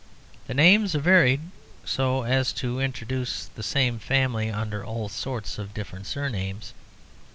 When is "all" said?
4.83-5.09